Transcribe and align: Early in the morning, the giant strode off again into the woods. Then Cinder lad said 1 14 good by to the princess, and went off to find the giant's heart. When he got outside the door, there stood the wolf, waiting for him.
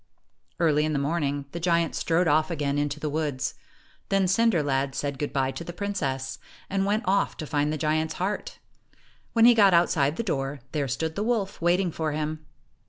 Early 0.59 0.83
in 0.83 0.93
the 0.93 0.97
morning, 0.97 1.45
the 1.51 1.59
giant 1.59 1.93
strode 1.93 2.27
off 2.27 2.49
again 2.49 2.79
into 2.79 2.99
the 2.99 3.07
woods. 3.07 3.53
Then 4.09 4.27
Cinder 4.27 4.63
lad 4.63 4.95
said 4.95 5.13
1 5.13 5.13
14 5.17 5.17
good 5.19 5.31
by 5.33 5.51
to 5.51 5.63
the 5.63 5.73
princess, 5.73 6.39
and 6.71 6.87
went 6.87 7.03
off 7.05 7.37
to 7.37 7.45
find 7.45 7.71
the 7.71 7.77
giant's 7.77 8.15
heart. 8.15 8.57
When 9.33 9.45
he 9.45 9.53
got 9.53 9.75
outside 9.75 10.15
the 10.15 10.23
door, 10.23 10.61
there 10.71 10.87
stood 10.87 11.13
the 11.13 11.21
wolf, 11.21 11.61
waiting 11.61 11.91
for 11.91 12.13
him. 12.13 12.43